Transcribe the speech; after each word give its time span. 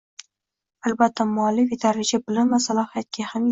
Albatta, 0.91 1.27
muallif 1.35 1.77
yetarlicha 1.77 2.23
bilim 2.25 2.53
va 2.57 2.63
salohiyatga 2.71 3.31
ham 3.31 3.37
ega 3.47 3.49